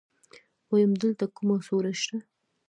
[0.71, 2.17] ويم دلته کومه سوړه شته.